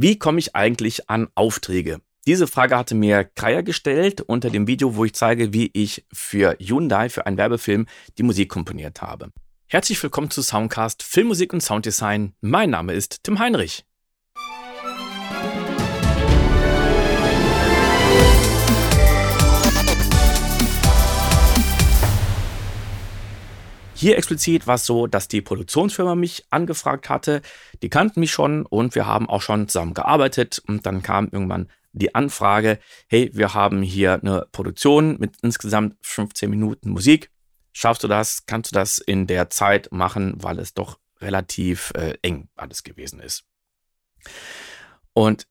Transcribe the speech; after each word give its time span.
Wie 0.00 0.16
komme 0.16 0.38
ich 0.38 0.54
eigentlich 0.54 1.10
an 1.10 1.26
Aufträge? 1.34 2.00
Diese 2.24 2.46
Frage 2.46 2.78
hatte 2.78 2.94
mir 2.94 3.24
Kreier 3.24 3.64
gestellt 3.64 4.20
unter 4.20 4.48
dem 4.48 4.68
Video, 4.68 4.94
wo 4.94 5.04
ich 5.04 5.12
zeige, 5.12 5.52
wie 5.52 5.72
ich 5.72 6.06
für 6.12 6.56
Hyundai 6.60 7.08
für 7.08 7.26
einen 7.26 7.36
Werbefilm 7.36 7.86
die 8.16 8.22
Musik 8.22 8.48
komponiert 8.48 9.02
habe. 9.02 9.32
Herzlich 9.66 10.00
willkommen 10.00 10.30
zu 10.30 10.40
Soundcast 10.42 11.02
Filmmusik 11.02 11.52
und 11.52 11.64
Sounddesign. 11.64 12.32
Mein 12.40 12.70
Name 12.70 12.92
ist 12.92 13.24
Tim 13.24 13.40
Heinrich. 13.40 13.87
Hier 23.98 24.16
explizit 24.16 24.68
war 24.68 24.76
es 24.76 24.86
so, 24.86 25.08
dass 25.08 25.26
die 25.26 25.40
Produktionsfirma 25.40 26.14
mich 26.14 26.44
angefragt 26.50 27.08
hatte. 27.08 27.42
Die 27.82 27.88
kannten 27.88 28.20
mich 28.20 28.30
schon 28.30 28.64
und 28.64 28.94
wir 28.94 29.06
haben 29.06 29.28
auch 29.28 29.42
schon 29.42 29.66
zusammen 29.66 29.92
gearbeitet. 29.92 30.62
Und 30.68 30.86
dann 30.86 31.02
kam 31.02 31.28
irgendwann 31.32 31.68
die 31.90 32.14
Anfrage, 32.14 32.78
hey, 33.08 33.28
wir 33.34 33.54
haben 33.54 33.82
hier 33.82 34.20
eine 34.22 34.46
Produktion 34.52 35.16
mit 35.18 35.38
insgesamt 35.42 35.96
15 36.02 36.48
Minuten 36.48 36.90
Musik. 36.90 37.32
Schaffst 37.72 38.04
du 38.04 38.06
das? 38.06 38.46
Kannst 38.46 38.70
du 38.70 38.76
das 38.76 38.98
in 38.98 39.26
der 39.26 39.50
Zeit 39.50 39.90
machen, 39.90 40.34
weil 40.36 40.60
es 40.60 40.74
doch 40.74 41.00
relativ 41.20 41.90
äh, 41.96 42.14
eng 42.22 42.48
alles 42.54 42.84
gewesen 42.84 43.18
ist. 43.18 43.46
Und 45.12 45.48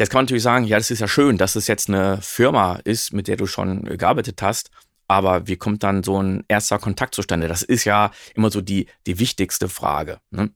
jetzt 0.00 0.10
kann 0.10 0.18
man 0.18 0.24
natürlich 0.24 0.42
sagen, 0.42 0.64
ja, 0.64 0.78
das 0.78 0.90
ist 0.90 0.98
ja 0.98 1.06
schön, 1.06 1.38
dass 1.38 1.54
es 1.54 1.68
jetzt 1.68 1.88
eine 1.88 2.20
Firma 2.22 2.80
ist, 2.82 3.12
mit 3.12 3.28
der 3.28 3.36
du 3.36 3.46
schon 3.46 3.84
gearbeitet 3.84 4.42
hast. 4.42 4.72
Aber 5.08 5.46
wie 5.48 5.56
kommt 5.56 5.82
dann 5.82 6.02
so 6.02 6.22
ein 6.22 6.44
erster 6.48 6.78
Kontakt 6.78 7.14
zustande? 7.14 7.48
Das 7.48 7.62
ist 7.62 7.84
ja 7.84 8.10
immer 8.34 8.50
so 8.50 8.60
die, 8.60 8.86
die 9.06 9.18
wichtigste 9.18 9.68
Frage. 9.68 10.20
Ne? 10.30 10.50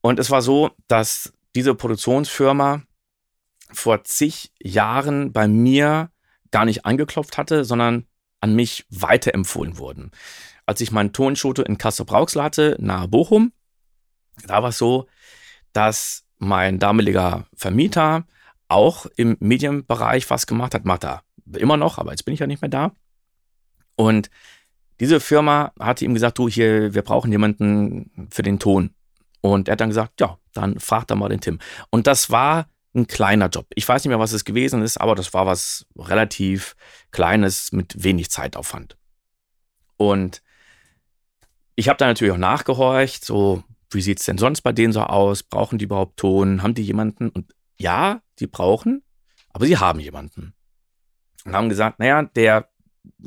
Und 0.00 0.18
es 0.20 0.30
war 0.30 0.42
so, 0.42 0.70
dass 0.88 1.32
diese 1.54 1.74
Produktionsfirma 1.74 2.82
vor 3.70 4.04
zig 4.04 4.52
Jahren 4.62 5.32
bei 5.32 5.48
mir 5.48 6.10
gar 6.50 6.64
nicht 6.64 6.84
angeklopft 6.86 7.36
hatte, 7.36 7.64
sondern 7.64 8.06
an 8.40 8.54
mich 8.54 8.86
weiterempfohlen 8.90 9.78
wurden. 9.78 10.10
Als 10.66 10.80
ich 10.80 10.92
meinen 10.92 11.12
Tonschote 11.12 11.62
in 11.62 11.78
Kassel-Brauxel 11.78 12.42
hatte, 12.42 12.76
nahe 12.78 13.08
Bochum, 13.08 13.52
da 14.46 14.62
war 14.62 14.70
es 14.70 14.78
so, 14.78 15.08
dass 15.72 16.24
mein 16.38 16.78
damaliger 16.78 17.46
Vermieter 17.54 18.26
auch 18.68 19.06
im 19.16 19.36
Medienbereich 19.40 20.28
was 20.30 20.46
gemacht 20.46 20.74
hat, 20.74 20.84
macht 20.84 21.04
er 21.04 21.22
immer 21.56 21.76
noch, 21.76 21.98
aber 21.98 22.10
jetzt 22.10 22.24
bin 22.24 22.34
ich 22.34 22.40
ja 22.40 22.46
nicht 22.46 22.62
mehr 22.62 22.68
da. 22.68 22.92
Und 23.96 24.30
diese 25.00 25.20
Firma 25.20 25.72
hatte 25.78 26.04
ihm 26.04 26.14
gesagt, 26.14 26.38
du 26.38 26.48
hier, 26.48 26.94
wir 26.94 27.02
brauchen 27.02 27.32
jemanden 27.32 28.28
für 28.30 28.42
den 28.42 28.58
Ton. 28.58 28.94
Und 29.40 29.68
er 29.68 29.72
hat 29.72 29.80
dann 29.80 29.90
gesagt, 29.90 30.20
ja, 30.20 30.38
dann 30.54 30.78
frag 30.78 31.06
da 31.08 31.14
mal 31.14 31.28
den 31.28 31.40
Tim. 31.40 31.58
Und 31.90 32.06
das 32.06 32.30
war 32.30 32.68
ein 32.94 33.06
kleiner 33.06 33.48
Job. 33.48 33.66
Ich 33.74 33.88
weiß 33.88 34.04
nicht 34.04 34.10
mehr, 34.10 34.18
was 34.18 34.32
es 34.32 34.44
gewesen 34.44 34.82
ist, 34.82 35.00
aber 35.00 35.14
das 35.14 35.32
war 35.34 35.46
was 35.46 35.86
relativ 35.96 36.76
Kleines 37.10 37.72
mit 37.72 38.02
wenig 38.02 38.30
Zeitaufwand. 38.30 38.96
Und 39.96 40.42
ich 41.74 41.88
habe 41.88 41.96
da 41.96 42.06
natürlich 42.06 42.32
auch 42.32 42.38
nachgehorcht, 42.38 43.24
so, 43.24 43.64
wie 43.90 44.02
sieht 44.02 44.20
es 44.20 44.26
denn 44.26 44.38
sonst 44.38 44.62
bei 44.62 44.72
denen 44.72 44.92
so 44.92 45.00
aus? 45.02 45.42
Brauchen 45.42 45.78
die 45.78 45.86
überhaupt 45.86 46.18
Ton? 46.18 46.62
Haben 46.62 46.74
die 46.74 46.82
jemanden? 46.82 47.28
Und 47.30 47.54
ja, 47.78 48.20
die 48.38 48.46
brauchen, 48.46 49.02
aber 49.50 49.66
sie 49.66 49.78
haben 49.78 50.00
jemanden. 50.00 50.54
Und 51.44 51.54
haben 51.54 51.68
gesagt, 51.68 51.98
naja, 51.98 52.22
der 52.22 52.68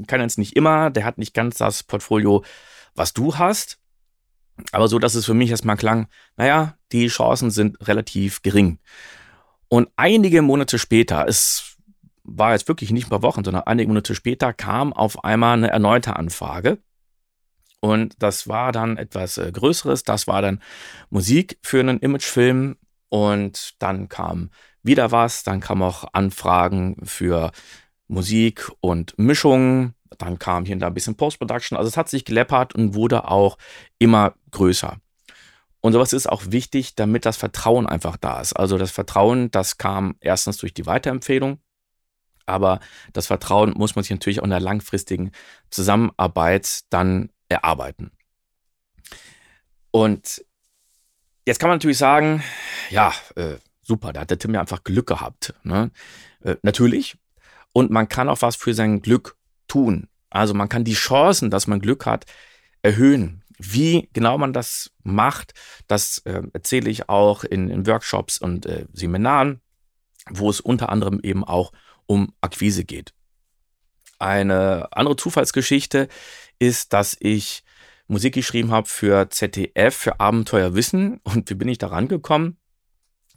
kann 0.07 0.21
jetzt 0.21 0.37
nicht 0.37 0.55
immer, 0.55 0.89
der 0.89 1.05
hat 1.05 1.17
nicht 1.17 1.33
ganz 1.33 1.57
das 1.57 1.83
Portfolio, 1.83 2.43
was 2.95 3.13
du 3.13 3.37
hast. 3.37 3.79
Aber 4.71 4.87
so, 4.87 4.99
dass 4.99 5.15
es 5.15 5.25
für 5.25 5.33
mich 5.33 5.49
erstmal 5.49 5.77
klang, 5.77 6.07
naja, 6.37 6.77
die 6.91 7.07
Chancen 7.07 7.51
sind 7.51 7.85
relativ 7.87 8.41
gering. 8.41 8.79
Und 9.67 9.89
einige 9.97 10.41
Monate 10.41 10.79
später, 10.79 11.27
es 11.27 11.75
war 12.23 12.53
jetzt 12.53 12.67
wirklich 12.67 12.91
nicht 12.91 13.07
ein 13.07 13.09
paar 13.09 13.21
Wochen, 13.21 13.43
sondern 13.43 13.63
einige 13.63 13.89
Monate 13.89 14.15
später 14.15 14.53
kam 14.53 14.93
auf 14.93 15.23
einmal 15.23 15.57
eine 15.57 15.69
erneute 15.69 16.15
Anfrage. 16.15 16.79
Und 17.81 18.15
das 18.19 18.47
war 18.47 18.71
dann 18.71 18.97
etwas 18.97 19.37
äh, 19.37 19.51
Größeres. 19.51 20.03
Das 20.03 20.25
war 20.25 20.41
dann 20.41 20.61
Musik 21.09 21.59
für 21.61 21.79
einen 21.79 21.99
Imagefilm. 21.99 22.77
Und 23.09 23.75
dann 23.79 24.09
kam 24.09 24.49
wieder 24.81 25.11
was. 25.11 25.43
Dann 25.43 25.59
kam 25.59 25.83
auch 25.83 26.05
Anfragen 26.11 26.97
für 27.03 27.51
Musik 28.07 28.71
und 28.81 29.17
Mischung. 29.17 29.93
Dann 30.17 30.39
kam 30.39 30.65
hier 30.65 30.75
und 30.75 30.79
da 30.79 30.87
ein 30.87 30.93
bisschen 30.93 31.15
Post-Production. 31.15 31.77
Also 31.77 31.87
es 31.87 31.97
hat 31.97 32.09
sich 32.09 32.25
geleppert 32.25 32.75
und 32.75 32.93
wurde 32.93 33.29
auch 33.29 33.57
immer 33.99 34.35
größer. 34.51 34.97
Und 35.81 35.93
sowas 35.93 36.13
ist 36.13 36.27
auch 36.27 36.43
wichtig, 36.47 36.95
damit 36.95 37.25
das 37.25 37.37
Vertrauen 37.37 37.85
einfach 37.85 38.17
da 38.17 38.41
ist. 38.41 38.53
Also 38.53 38.77
das 38.77 38.91
Vertrauen, 38.91 39.51
das 39.51 39.77
kam 39.77 40.15
erstens 40.19 40.57
durch 40.57 40.73
die 40.73 40.87
Weiterempfehlung, 40.87 41.59
aber 42.47 42.79
das 43.13 43.27
Vertrauen 43.27 43.71
muss 43.77 43.95
man 43.95 44.03
sich 44.03 44.11
natürlich 44.11 44.39
auch 44.39 44.45
in 44.45 44.49
der 44.49 44.59
langfristigen 44.59 45.31
Zusammenarbeit 45.69 46.81
dann 46.89 47.29
erarbeiten. 47.49 48.11
Und 49.91 50.43
jetzt 51.45 51.59
kann 51.59 51.69
man 51.69 51.77
natürlich 51.77 51.99
sagen, 51.99 52.43
ja, 52.89 53.13
äh, 53.35 53.57
super, 53.81 54.11
da 54.11 54.21
hat 54.21 54.31
der 54.31 54.39
Tim 54.39 54.53
ja 54.53 54.61
einfach 54.61 54.83
Glück 54.83 55.07
gehabt. 55.07 55.53
Ne? 55.63 55.91
Äh, 56.41 56.55
natürlich, 56.63 57.15
und 57.75 57.91
man 57.91 58.07
kann 58.07 58.29
auch 58.29 58.41
was 58.41 58.55
für 58.55 58.73
sein 58.73 59.01
Glück 59.01 59.35
tun. 59.67 60.07
Also 60.29 60.53
man 60.53 60.69
kann 60.69 60.85
die 60.85 60.93
Chancen, 60.93 61.51
dass 61.51 61.67
man 61.67 61.81
Glück 61.81 62.05
hat, 62.05 62.25
erhöhen. 62.81 63.43
Wie 63.57 64.07
genau 64.13 64.37
man 64.37 64.53
das 64.53 64.91
macht, 65.03 65.53
das 65.87 66.19
äh, 66.19 66.43
erzähle 66.53 66.89
ich 66.89 67.09
auch 67.09 67.43
in, 67.43 67.69
in 67.69 67.85
Workshops 67.85 68.37
und 68.37 68.65
äh, 68.65 68.85
Seminaren, 68.93 69.59
wo 70.29 70.49
es 70.49 70.61
unter 70.61 70.87
anderem 70.87 71.19
eben 71.21 71.43
auch 71.43 71.73
um 72.05 72.33
Akquise 72.39 72.85
geht. 72.85 73.13
Eine 74.19 74.87
andere 74.91 75.17
Zufallsgeschichte 75.17 76.07
ist, 76.59 76.93
dass 76.93 77.17
ich 77.19 77.65
Musik 78.07 78.35
geschrieben 78.35 78.71
habe 78.71 78.87
für 78.87 79.29
ZDF, 79.29 79.93
für 79.93 80.21
Abenteuerwissen. 80.21 81.19
Und 81.23 81.49
wie 81.49 81.55
bin 81.55 81.67
ich 81.67 81.77
da 81.77 81.87
rangekommen? 81.87 82.55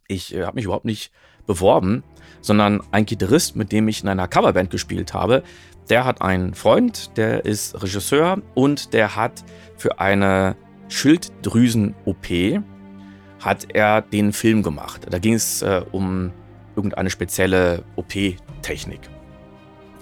Ich 0.07 0.33
äh, 0.33 0.45
habe 0.45 0.55
mich 0.55 0.67
überhaupt 0.67 0.85
nicht 0.85 1.11
beworben, 1.49 2.05
sondern 2.41 2.81
ein 2.93 3.05
Gitarrist, 3.05 3.57
mit 3.57 3.73
dem 3.73 3.89
ich 3.89 4.05
in 4.05 4.09
einer 4.09 4.29
Coverband 4.29 4.71
gespielt 4.71 5.13
habe, 5.13 5.43
der 5.91 6.05
hat 6.05 6.23
einen 6.23 6.55
Freund, 6.55 7.17
der 7.17 7.45
ist 7.45 7.83
Regisseur 7.83 8.39
und 8.55 8.93
der 8.93 9.17
hat 9.17 9.43
für 9.77 9.99
eine 9.99 10.55
Schilddrüsen-OP 10.89 12.27
hat 13.41 13.67
er 13.73 14.03
den 14.03 14.33
Film 14.33 14.63
gemacht. 14.63 15.07
Da 15.09 15.19
ging 15.19 15.35
es 15.35 15.63
äh, 15.63 15.83
um 15.93 16.33
irgendeine 16.77 17.11
spezielle 17.11 17.85
OP-Technik. 17.97 19.01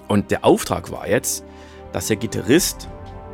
Und 0.07 0.31
der 0.31 0.45
Auftrag 0.45 0.91
war 0.91 1.07
jetzt, 1.07 1.43
dass 1.91 2.07
der 2.07 2.17
Gitarrist 2.17 2.87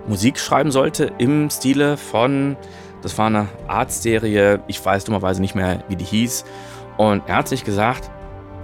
Musik 0.08 0.38
schreiben 0.40 0.72
sollte 0.72 1.12
im 1.18 1.50
Stile 1.50 1.96
von, 1.96 2.58
das 3.02 3.18
war 3.18 3.28
eine 3.28 3.48
Arztserie, 3.68 4.62
ich 4.68 4.84
weiß 4.84 5.06
dummerweise 5.06 5.40
nicht 5.40 5.56
mehr, 5.56 5.84
wie 5.88 5.96
die 5.96 6.06
hieß. 6.06 6.44
Und 6.98 7.24
er 7.28 7.38
hat 7.38 7.48
sich 7.48 7.64
gesagt, 7.64 8.10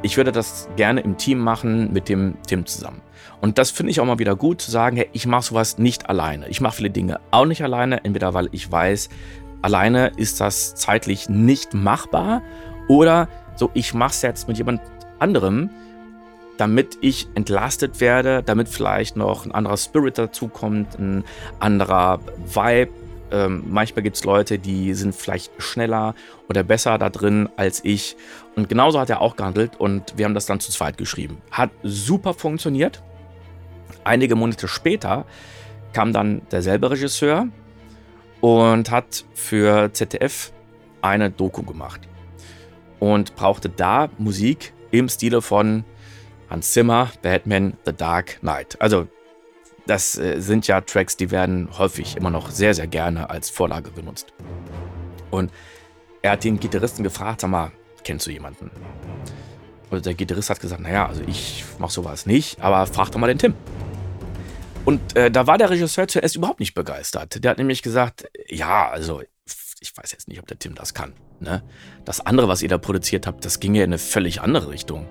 ich 0.02 0.18
würde 0.18 0.32
das 0.32 0.70
gerne 0.76 1.02
im 1.02 1.18
Team 1.18 1.40
machen 1.40 1.92
mit 1.92 2.10
dem 2.10 2.36
Tim 2.48 2.66
zusammen. 2.66 3.02
Und 3.42 3.58
das 3.58 3.72
finde 3.72 3.92
ich 3.92 4.00
auch 4.00 4.06
mal 4.06 4.20
wieder 4.20 4.36
gut 4.36 4.62
zu 4.62 4.72
sagen, 4.72 4.98
hey, 4.98 5.10
ich 5.14 5.26
mache 5.26 5.44
sowas 5.44 5.78
nicht 5.78 6.10
alleine. 6.10 6.48
Ich 6.50 6.62
mache 6.62 6.78
viele 6.78 6.90
Dinge 6.90 7.20
auch 7.32 7.46
nicht 7.46 7.64
alleine, 7.64 8.04
entweder 8.04 8.34
weil 8.34 8.50
ich 8.52 8.72
weiß, 8.72 9.10
alleine 9.62 10.12
ist 10.16 10.42
das 10.42 10.76
zeitlich 10.76 11.30
nicht 11.30 11.74
machbar 11.74 12.42
oder 12.88 13.28
so, 13.56 13.70
ich 13.74 13.94
mache 13.94 14.12
es 14.12 14.22
jetzt 14.22 14.48
mit 14.48 14.58
jemand 14.58 14.82
anderem, 15.20 15.70
damit 16.58 16.98
ich 17.02 17.28
entlastet 17.36 18.02
werde, 18.02 18.44
damit 18.44 18.68
vielleicht 18.68 19.16
noch 19.16 19.46
ein 19.46 19.52
anderer 19.54 19.78
Spirit 19.78 20.18
dazukommt, 20.18 20.98
ein 21.00 21.24
anderer 21.60 22.20
Vibe, 22.46 22.92
ähm, 23.32 23.64
manchmal 23.68 24.04
gibt 24.04 24.18
es 24.18 24.24
Leute, 24.24 24.60
die 24.60 24.94
sind 24.94 25.16
vielleicht 25.16 25.52
schneller 25.62 26.16
oder 26.48 26.64
besser 26.64 26.98
da 26.98 27.10
drin 27.10 27.50
als 27.58 27.84
ich. 27.84 28.16
Und 28.56 28.70
genauso 28.70 29.00
hat 29.00 29.10
er 29.10 29.22
auch 29.22 29.36
gehandelt 29.36 29.80
und 29.80 30.18
wir 30.18 30.26
haben 30.26 30.34
das 30.34 30.46
dann 30.46 30.60
zu 30.60 30.72
zweit 30.72 30.98
geschrieben. 30.98 31.42
Hat 31.52 31.72
super 31.84 32.34
funktioniert. 32.34 33.04
Einige 34.04 34.36
Monate 34.36 34.68
später 34.68 35.26
kam 35.94 36.14
dann 36.14 36.42
derselbe 36.52 36.92
Regisseur 36.92 37.48
und 38.42 38.92
hat 38.92 39.26
für 39.34 39.92
ZDF 39.94 40.52
eine 41.02 41.30
Doku 41.30 41.64
gemacht 41.64 42.02
und 43.00 43.36
brauchte 43.36 43.70
da 43.70 44.10
Musik 44.18 44.74
im 44.92 45.10
Stile 45.10 45.42
von 45.42 45.84
Hans 46.50 46.72
Zimmer, 46.74 47.10
Batman, 47.22 47.74
The 47.86 47.94
Dark 47.94 48.40
Knight. 48.40 48.78
Also 48.82 49.08
das 49.89 50.18
äh, 50.18 50.39
sind 50.39 50.68
ja 50.68 50.81
Tracks, 50.81 51.18
die 51.18 51.31
werden 51.31 51.68
häufig 51.77 52.15
immer 52.15 52.30
noch 52.30 52.51
sehr, 52.51 52.74
sehr 52.74 52.88
gerne 52.88 53.30
als 53.30 53.50
Vorlage 53.50 53.91
genutzt. 53.91 54.33
Und 55.31 55.51
er 56.21 56.31
hat 56.31 56.44
den 56.44 56.59
Gitarristen 56.59 57.03
gefragt, 57.03 57.41
sag 57.41 57.50
mal, 57.50 57.71
kennst 58.03 58.27
du 58.27 58.31
jemanden? 58.31 58.69
Und 59.89 60.06
der 60.06 60.13
Gitarrist 60.13 60.51
hat 60.51 60.59
gesagt, 60.59 60.81
naja, 60.81 61.07
also 61.07 61.24
ich 61.25 61.65
mach 61.80 61.89
sowas 61.89 62.27
nicht, 62.27 62.62
aber 62.62 62.86
frag 62.86 63.09
doch 63.09 63.19
mal 63.19 63.27
den 63.27 63.39
Tim. 63.39 63.56
Und 64.86 65.15
äh, 65.15 65.31
da 65.31 65.47
war 65.47 65.57
der 65.57 65.71
Regisseur 65.71 66.07
zuerst 66.07 66.36
überhaupt 66.36 66.59
nicht 66.59 66.75
begeistert. 66.75 67.44
Der 67.44 67.51
hat 67.51 67.57
nämlich 67.57 67.81
gesagt, 67.81 68.30
ja, 68.47 68.89
also 68.89 69.24
ich 69.80 69.97
weiß 69.97 70.12
jetzt 70.12 70.27
nicht, 70.27 70.39
ob 70.39 70.47
der 70.47 70.59
Tim 70.59 70.75
das 70.75 70.94
kann. 70.94 71.13
Ne? 71.39 71.63
Das 72.06 72.19
andere, 72.24 72.47
was 72.47 72.62
ihr 72.62 72.69
da 72.69 72.77
produziert 72.77 73.25
habt, 73.25 73.44
das 73.44 73.59
ging 73.59 73.74
ja 73.74 73.83
in 73.83 73.89
eine 73.89 73.97
völlig 73.97 74.41
andere 74.41 74.69
Richtung. 74.69 75.07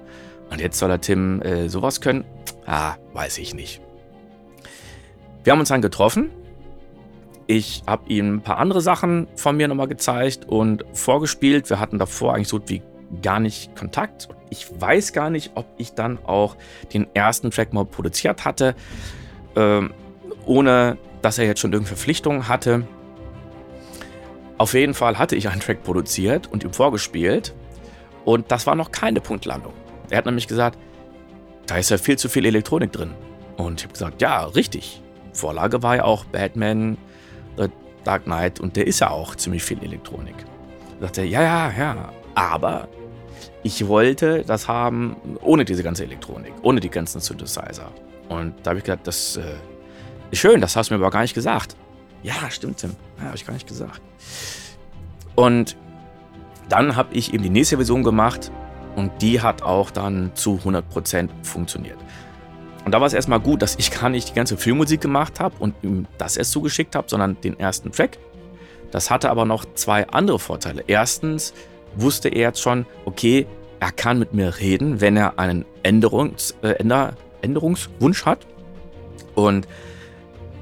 Und 0.50 0.60
jetzt 0.60 0.78
soll 0.78 0.88
der 0.88 1.00
Tim 1.00 1.42
äh, 1.42 1.68
sowas 1.68 2.00
können? 2.00 2.24
Ah, 2.66 2.96
weiß 3.12 3.38
ich 3.38 3.54
nicht. 3.54 3.80
Wir 5.48 5.52
haben 5.52 5.60
uns 5.60 5.70
dann 5.70 5.80
getroffen. 5.80 6.28
Ich 7.46 7.82
habe 7.86 8.06
ihm 8.12 8.34
ein 8.34 8.42
paar 8.42 8.58
andere 8.58 8.82
Sachen 8.82 9.28
von 9.34 9.56
mir 9.56 9.66
nochmal 9.66 9.88
gezeigt 9.88 10.44
und 10.46 10.84
vorgespielt. 10.92 11.70
Wir 11.70 11.80
hatten 11.80 11.98
davor 11.98 12.34
eigentlich 12.34 12.48
so 12.48 12.60
wie 12.66 12.82
gar 13.22 13.40
nicht 13.40 13.74
Kontakt. 13.74 14.28
Ich 14.50 14.68
weiß 14.78 15.14
gar 15.14 15.30
nicht, 15.30 15.52
ob 15.54 15.64
ich 15.78 15.94
dann 15.94 16.18
auch 16.26 16.54
den 16.92 17.06
ersten 17.14 17.50
Track 17.50 17.72
mal 17.72 17.86
produziert 17.86 18.44
hatte, 18.44 18.74
ähm, 19.56 19.94
ohne 20.44 20.98
dass 21.22 21.38
er 21.38 21.46
jetzt 21.46 21.60
schon 21.60 21.72
irgendeine 21.72 21.96
Verpflichtungen 21.96 22.46
hatte. 22.46 22.86
Auf 24.58 24.74
jeden 24.74 24.92
Fall 24.92 25.18
hatte 25.18 25.34
ich 25.34 25.48
einen 25.48 25.62
Track 25.62 25.82
produziert 25.82 26.52
und 26.52 26.62
ihm 26.62 26.74
vorgespielt 26.74 27.54
und 28.26 28.52
das 28.52 28.66
war 28.66 28.74
noch 28.74 28.92
keine 28.92 29.22
Punktlandung. 29.22 29.72
Er 30.10 30.18
hat 30.18 30.26
nämlich 30.26 30.46
gesagt, 30.46 30.78
da 31.64 31.78
ist 31.78 31.88
ja 31.88 31.96
viel 31.96 32.18
zu 32.18 32.28
viel 32.28 32.44
Elektronik 32.44 32.92
drin. 32.92 33.14
Und 33.56 33.80
ich 33.80 33.84
habe 33.84 33.94
gesagt, 33.94 34.20
ja, 34.20 34.44
richtig. 34.44 35.00
Vorlage 35.32 35.82
war 35.82 35.96
ja 35.96 36.04
auch 36.04 36.24
Batman, 36.26 36.96
The 37.56 37.68
Dark 38.04 38.24
Knight 38.24 38.60
und 38.60 38.76
der 38.76 38.86
ist 38.86 39.00
ja 39.00 39.10
auch 39.10 39.34
ziemlich 39.34 39.62
viel 39.62 39.82
Elektronik. 39.82 40.36
Da 41.00 41.06
sagte 41.06 41.22
er, 41.22 41.26
ja, 41.26 41.42
ja, 41.42 41.72
ja, 41.76 42.12
aber 42.34 42.88
ich 43.62 43.86
wollte 43.86 44.44
das 44.46 44.68
haben 44.68 45.16
ohne 45.42 45.64
diese 45.64 45.82
ganze 45.82 46.04
Elektronik, 46.04 46.52
ohne 46.62 46.80
die 46.80 46.90
ganzen 46.90 47.20
Synthesizer. 47.20 47.90
Und 48.28 48.54
da 48.62 48.70
habe 48.70 48.78
ich 48.78 48.84
gedacht, 48.84 49.06
das 49.06 49.36
äh, 49.36 49.42
ist 50.30 50.40
schön, 50.40 50.60
das 50.60 50.76
hast 50.76 50.90
du 50.90 50.94
mir 50.94 51.00
aber 51.00 51.10
gar 51.10 51.22
nicht 51.22 51.34
gesagt. 51.34 51.76
Ja, 52.22 52.50
stimmt, 52.50 52.78
Tim. 52.78 52.94
Ja, 53.18 53.26
habe 53.26 53.36
ich 53.36 53.46
gar 53.46 53.54
nicht 53.54 53.66
gesagt. 53.66 54.00
Und 55.34 55.76
dann 56.68 56.96
habe 56.96 57.14
ich 57.14 57.32
eben 57.32 57.42
die 57.42 57.50
nächste 57.50 57.76
Version 57.76 58.02
gemacht 58.02 58.50
und 58.96 59.22
die 59.22 59.40
hat 59.40 59.62
auch 59.62 59.90
dann 59.90 60.32
zu 60.34 60.60
100% 60.64 61.28
funktioniert. 61.42 61.98
Und 62.88 62.92
da 62.92 63.00
war 63.00 63.06
es 63.06 63.12
erstmal 63.12 63.38
gut, 63.38 63.60
dass 63.60 63.76
ich 63.76 63.90
gar 63.90 64.08
nicht 64.08 64.30
die 64.30 64.32
ganze 64.32 64.56
Filmmusik 64.56 65.02
gemacht 65.02 65.40
habe 65.40 65.54
und 65.58 65.74
ihm 65.82 66.06
das 66.16 66.38
erst 66.38 66.52
zugeschickt 66.52 66.94
habe, 66.94 67.06
sondern 67.06 67.38
den 67.42 67.60
ersten 67.60 67.92
Track. 67.92 68.16
Das 68.90 69.10
hatte 69.10 69.28
aber 69.28 69.44
noch 69.44 69.66
zwei 69.74 70.08
andere 70.08 70.38
Vorteile. 70.38 70.84
Erstens 70.86 71.52
wusste 71.96 72.30
er 72.30 72.40
jetzt 72.40 72.62
schon, 72.62 72.86
okay, 73.04 73.46
er 73.78 73.92
kann 73.92 74.18
mit 74.18 74.32
mir 74.32 74.58
reden, 74.60 75.02
wenn 75.02 75.18
er 75.18 75.38
einen 75.38 75.66
Änderungs, 75.82 76.54
äh, 76.62 76.68
Änder, 76.78 77.12
Änderungswunsch 77.42 78.24
hat. 78.24 78.46
Und 79.34 79.68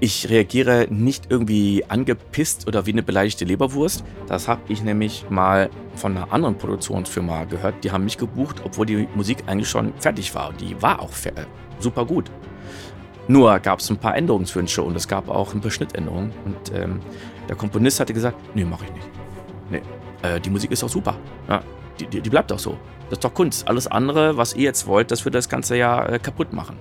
ich 0.01 0.29
reagiere 0.29 0.87
nicht 0.91 1.27
irgendwie 1.31 1.85
angepisst 1.89 2.67
oder 2.67 2.87
wie 2.87 2.93
eine 2.93 3.03
beleidigte 3.03 3.45
Leberwurst. 3.45 4.05
Das 4.27 4.47
habe 4.49 4.61
ich 4.69 4.83
nämlich 4.83 5.27
mal 5.31 5.71
von 5.95 6.17
einer 6.17 6.33
anderen 6.33 6.59
Produktionsfirma 6.59 7.45
gehört. 7.45 7.83
Die 7.83 7.91
haben 7.91 8.05
mich 8.05 8.19
gebucht, 8.19 8.63
obwohl 8.65 8.87
die 8.87 9.09
Musik 9.15 9.45
eigentlich 9.47 9.69
schon 9.69 9.95
fertig 9.99 10.35
war. 10.35 10.53
Die 10.53 10.81
war 10.83 11.01
auch 11.01 11.11
super 11.81 12.05
gut. 12.05 12.31
Nur 13.29 13.59
gab 13.59 13.81
es 13.81 13.91
ein 13.91 13.97
paar 13.97 14.17
Änderungswünsche 14.17 14.83
und 14.83 14.95
es 14.97 15.09
gab 15.09 15.29
auch 15.29 15.53
ein 15.55 15.61
paar 15.61 15.71
Schnittänderungen. 15.71 16.33
Und 16.45 16.73
ähm, 16.75 17.01
der 17.49 17.57
Komponist 17.57 17.99
hatte 17.99 18.13
gesagt, 18.13 18.37
nee, 18.55 18.65
mache 18.65 18.85
ich 18.85 18.93
nicht. 18.93 19.09
Nee, 19.71 19.83
äh, 20.23 20.41
die 20.41 20.51
Musik 20.51 20.71
ist 20.71 20.83
doch 20.83 20.89
super. 20.89 21.17
Ja, 21.49 21.63
die, 21.99 22.07
die, 22.07 22.21
die, 22.21 22.31
bleibt 22.31 22.51
doch 22.51 22.59
so. 22.59 22.79
Das 23.09 23.19
ist 23.19 23.25
doch 23.25 23.35
Kunst. 23.35 23.67
Alles 23.67 23.87
andere, 23.87 24.37
was 24.37 24.55
ihr 24.55 24.65
jetzt 24.65 24.87
wollt, 24.87 25.11
das 25.11 25.25
wird 25.25 25.35
das 25.35 25.49
ganze 25.49 25.77
ja 25.77 26.07
äh, 26.07 26.19
kaputt 26.19 26.53
machen. 26.53 26.77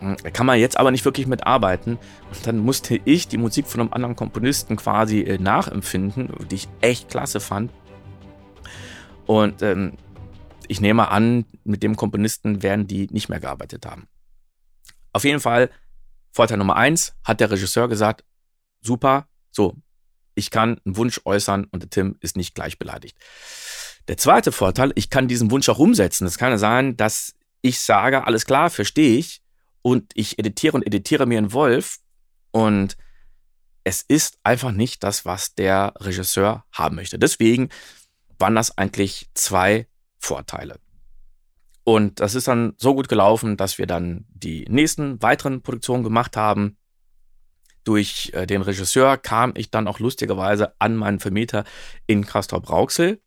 Hm, 0.00 0.16
kann 0.32 0.46
man 0.46 0.58
jetzt 0.58 0.78
aber 0.78 0.90
nicht 0.90 1.04
wirklich 1.04 1.26
mitarbeiten. 1.26 1.98
Und 2.32 2.46
dann 2.46 2.58
musste 2.58 3.00
ich 3.04 3.28
die 3.28 3.38
Musik 3.38 3.66
von 3.66 3.80
einem 3.80 3.92
anderen 3.92 4.16
Komponisten 4.16 4.76
quasi 4.76 5.20
äh, 5.20 5.38
nachempfinden, 5.38 6.32
die 6.50 6.56
ich 6.56 6.68
echt 6.80 7.08
klasse 7.08 7.40
fand. 7.40 7.70
Und 9.26 9.62
ähm, 9.62 9.92
ich 10.66 10.80
nehme 10.80 11.08
an, 11.08 11.44
mit 11.64 11.82
dem 11.82 11.96
Komponisten 11.96 12.62
werden 12.62 12.86
die 12.86 13.08
nicht 13.10 13.28
mehr 13.28 13.40
gearbeitet 13.40 13.86
haben. 13.86 14.08
Auf 15.12 15.24
jeden 15.24 15.40
Fall, 15.40 15.70
Vorteil 16.32 16.58
Nummer 16.58 16.76
eins, 16.76 17.14
hat 17.24 17.40
der 17.40 17.50
Regisseur 17.50 17.88
gesagt, 17.88 18.24
super, 18.80 19.26
so, 19.50 19.76
ich 20.34 20.50
kann 20.50 20.80
einen 20.84 20.96
Wunsch 20.96 21.20
äußern 21.24 21.64
und 21.64 21.82
der 21.82 21.90
Tim 21.90 22.16
ist 22.20 22.36
nicht 22.36 22.54
gleich 22.54 22.78
beleidigt. 22.78 23.18
Der 24.08 24.16
zweite 24.16 24.52
Vorteil, 24.52 24.92
ich 24.94 25.10
kann 25.10 25.28
diesen 25.28 25.50
Wunsch 25.50 25.68
auch 25.68 25.78
umsetzen. 25.78 26.26
Es 26.26 26.38
kann 26.38 26.52
ja 26.52 26.58
sein, 26.58 26.96
dass 26.96 27.34
ich 27.62 27.80
sage, 27.80 28.26
alles 28.26 28.46
klar, 28.46 28.70
verstehe 28.70 29.18
ich, 29.18 29.42
und 29.82 30.12
ich 30.14 30.38
editiere 30.38 30.76
und 30.76 30.86
editiere 30.86 31.26
mir 31.26 31.38
einen 31.38 31.52
Wolf 31.52 31.98
und 32.50 32.96
es 33.84 34.02
ist 34.02 34.38
einfach 34.44 34.72
nicht 34.72 35.02
das, 35.02 35.24
was 35.24 35.54
der 35.54 35.94
Regisseur 35.98 36.64
haben 36.72 36.96
möchte. 36.96 37.18
Deswegen 37.18 37.70
waren 38.38 38.54
das 38.54 38.76
eigentlich 38.76 39.30
zwei 39.34 39.86
Vorteile. 40.18 40.78
Und 41.84 42.20
das 42.20 42.34
ist 42.34 42.46
dann 42.46 42.74
so 42.76 42.94
gut 42.94 43.08
gelaufen, 43.08 43.56
dass 43.56 43.78
wir 43.78 43.86
dann 43.86 44.26
die 44.28 44.66
nächsten 44.68 45.20
weiteren 45.22 45.62
Produktionen 45.62 46.04
gemacht 46.04 46.36
haben. 46.36 46.76
Durch 47.84 48.30
äh, 48.34 48.46
den 48.46 48.62
Regisseur 48.62 49.16
kam 49.16 49.54
ich 49.56 49.70
dann 49.70 49.88
auch 49.88 49.98
lustigerweise 49.98 50.74
an 50.78 50.96
meinen 50.96 51.20
Vermieter 51.20 51.64
in 52.06 52.26
Castrop-Rauxel. 52.26 53.20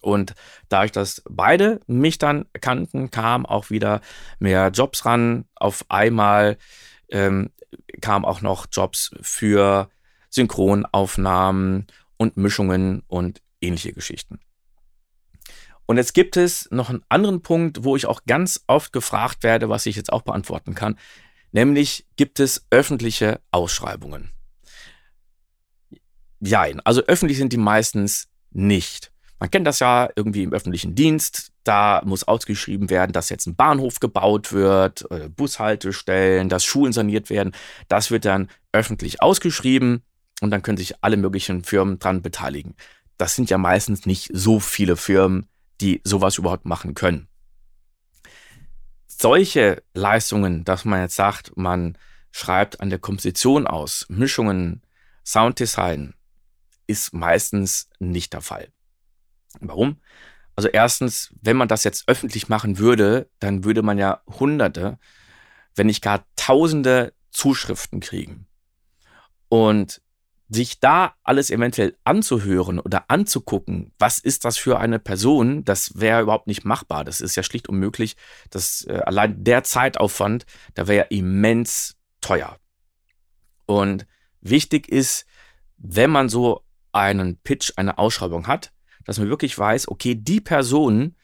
Und 0.00 0.34
dadurch, 0.68 0.92
dass 0.92 1.22
beide 1.28 1.80
mich 1.86 2.18
dann 2.18 2.46
kannten, 2.60 3.10
kamen 3.10 3.46
auch 3.46 3.70
wieder 3.70 4.00
mehr 4.38 4.68
Jobs 4.68 5.04
ran. 5.04 5.46
Auf 5.54 5.84
einmal 5.88 6.58
ähm, 7.08 7.50
kamen 8.00 8.24
auch 8.24 8.40
noch 8.40 8.66
Jobs 8.70 9.10
für 9.20 9.88
Synchronaufnahmen 10.30 11.86
und 12.16 12.36
Mischungen 12.36 13.02
und 13.06 13.40
ähnliche 13.60 13.92
Geschichten. 13.92 14.40
Und 15.86 15.96
jetzt 15.98 16.14
gibt 16.14 16.36
es 16.36 16.68
noch 16.70 16.88
einen 16.88 17.04
anderen 17.08 17.42
Punkt, 17.42 17.84
wo 17.84 17.94
ich 17.94 18.06
auch 18.06 18.22
ganz 18.26 18.64
oft 18.66 18.92
gefragt 18.92 19.42
werde, 19.42 19.68
was 19.68 19.86
ich 19.86 19.96
jetzt 19.96 20.12
auch 20.12 20.22
beantworten 20.22 20.74
kann. 20.74 20.98
Nämlich 21.52 22.06
gibt 22.16 22.40
es 22.40 22.66
öffentliche 22.70 23.40
Ausschreibungen. 23.50 24.30
Jein, 26.40 26.80
also 26.80 27.02
öffentlich 27.02 27.38
sind 27.38 27.52
die 27.52 27.58
meistens 27.58 28.28
nicht. 28.50 29.12
Man 29.38 29.50
kennt 29.50 29.66
das 29.66 29.80
ja 29.80 30.08
irgendwie 30.16 30.42
im 30.42 30.52
öffentlichen 30.52 30.94
Dienst. 30.94 31.52
Da 31.64 32.02
muss 32.04 32.24
ausgeschrieben 32.24 32.90
werden, 32.90 33.12
dass 33.12 33.30
jetzt 33.30 33.46
ein 33.46 33.56
Bahnhof 33.56 34.00
gebaut 34.00 34.52
wird, 34.52 35.10
äh, 35.10 35.28
Bushaltestellen, 35.28 36.48
dass 36.48 36.64
Schulen 36.64 36.92
saniert 36.92 37.30
werden. 37.30 37.54
Das 37.88 38.10
wird 38.10 38.24
dann 38.24 38.48
öffentlich 38.72 39.22
ausgeschrieben 39.22 40.02
und 40.40 40.50
dann 40.50 40.62
können 40.62 40.78
sich 40.78 41.02
alle 41.02 41.16
möglichen 41.16 41.64
Firmen 41.64 41.98
dran 41.98 42.22
beteiligen. 42.22 42.74
Das 43.16 43.34
sind 43.34 43.50
ja 43.50 43.58
meistens 43.58 44.06
nicht 44.06 44.30
so 44.32 44.60
viele 44.60 44.96
Firmen, 44.96 45.46
die 45.80 46.00
sowas 46.04 46.38
überhaupt 46.38 46.66
machen 46.66 46.94
können. 46.94 47.28
Solche 49.06 49.82
Leistungen, 49.94 50.64
dass 50.64 50.84
man 50.84 51.00
jetzt 51.00 51.16
sagt, 51.16 51.56
man 51.56 51.96
schreibt 52.32 52.80
an 52.80 52.90
der 52.90 52.98
Komposition 52.98 53.66
aus, 53.66 54.06
Mischungen, 54.08 54.82
Sounddesign, 55.24 56.14
ist 56.86 57.14
meistens 57.14 57.88
nicht 57.98 58.32
der 58.32 58.40
Fall. 58.40 58.73
Warum? 59.60 60.00
Also 60.56 60.68
erstens, 60.68 61.34
wenn 61.40 61.56
man 61.56 61.68
das 61.68 61.84
jetzt 61.84 62.08
öffentlich 62.08 62.48
machen 62.48 62.78
würde, 62.78 63.28
dann 63.40 63.64
würde 63.64 63.82
man 63.82 63.98
ja 63.98 64.22
Hunderte, 64.26 64.98
wenn 65.74 65.86
nicht 65.86 66.02
gar 66.02 66.24
Tausende 66.36 67.12
Zuschriften 67.30 68.00
kriegen. 68.00 68.46
Und 69.48 70.00
sich 70.48 70.78
da 70.78 71.14
alles 71.22 71.50
eventuell 71.50 71.96
anzuhören 72.04 72.78
oder 72.78 73.10
anzugucken, 73.10 73.92
was 73.98 74.18
ist 74.18 74.44
das 74.44 74.58
für 74.58 74.78
eine 74.78 74.98
Person, 74.98 75.64
das 75.64 75.98
wäre 75.98 76.22
überhaupt 76.22 76.46
nicht 76.46 76.64
machbar. 76.64 77.04
Das 77.04 77.20
ist 77.20 77.34
ja 77.34 77.42
schlicht 77.42 77.68
unmöglich. 77.68 78.16
Das 78.50 78.86
äh, 78.86 79.00
allein 79.04 79.42
der 79.42 79.64
Zeitaufwand, 79.64 80.44
da 80.74 80.86
wäre 80.86 81.04
ja 81.04 81.16
immens 81.16 81.96
teuer. 82.20 82.58
Und 83.66 84.06
wichtig 84.40 84.88
ist, 84.88 85.26
wenn 85.76 86.10
man 86.10 86.28
so 86.28 86.62
einen 86.92 87.38
Pitch, 87.38 87.72
eine 87.76 87.98
Ausschreibung 87.98 88.46
hat, 88.46 88.73
dass 89.04 89.18
man 89.18 89.28
wirklich 89.28 89.58
weiß, 89.58 89.88
okay, 89.88 90.14
die 90.14 90.40
Personen, 90.40 91.16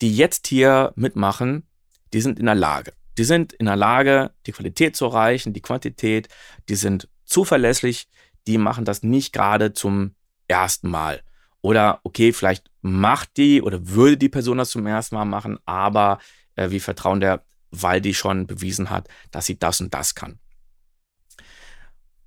die 0.00 0.16
jetzt 0.16 0.46
hier 0.46 0.92
mitmachen, 0.96 1.66
die 2.12 2.20
sind 2.20 2.38
in 2.38 2.46
der 2.46 2.54
Lage. 2.54 2.92
Die 3.18 3.24
sind 3.24 3.52
in 3.54 3.66
der 3.66 3.76
Lage, 3.76 4.32
die 4.46 4.52
Qualität 4.52 4.96
zu 4.96 5.06
erreichen, 5.06 5.52
die 5.52 5.62
Quantität, 5.62 6.28
die 6.68 6.74
sind 6.74 7.08
zuverlässig, 7.24 8.08
die 8.46 8.58
machen 8.58 8.84
das 8.84 9.02
nicht 9.02 9.32
gerade 9.32 9.72
zum 9.72 10.14
ersten 10.48 10.88
Mal. 10.90 11.22
Oder 11.62 12.00
okay, 12.04 12.32
vielleicht 12.32 12.70
macht 12.82 13.36
die 13.36 13.62
oder 13.62 13.88
würde 13.88 14.18
die 14.18 14.28
Person 14.28 14.58
das 14.58 14.70
zum 14.70 14.86
ersten 14.86 15.16
Mal 15.16 15.24
machen, 15.24 15.58
aber 15.64 16.20
äh, 16.54 16.70
wir 16.70 16.80
vertrauen 16.80 17.20
der, 17.20 17.44
weil 17.70 18.00
die 18.00 18.14
schon 18.14 18.46
bewiesen 18.46 18.90
hat, 18.90 19.08
dass 19.30 19.46
sie 19.46 19.58
das 19.58 19.80
und 19.80 19.92
das 19.92 20.14
kann. 20.14 20.38